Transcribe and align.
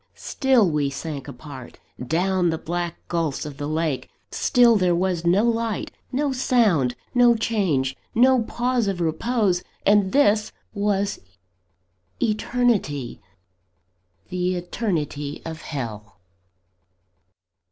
Still 0.15 0.67
we 0.67 0.89
sank 0.89 1.27
apart, 1.27 1.77
down 2.03 2.49
the 2.49 2.57
black 2.57 2.97
gulphs 3.07 3.45
of 3.45 3.57
the 3.57 3.67
lake; 3.67 4.09
still 4.31 4.75
there 4.75 4.95
was 4.95 5.25
no 5.27 5.43
light, 5.43 5.91
no 6.11 6.33
sound, 6.33 6.95
no 7.13 7.35
change, 7.35 7.95
no 8.15 8.41
pause 8.41 8.87
of 8.87 8.99
repose 8.99 9.61
and 9.85 10.11
this 10.11 10.51
was 10.73 11.19
eternity: 12.19 13.21
the 14.29 14.55
eternity 14.55 15.39
of 15.45 15.61
Hell! 15.61 16.19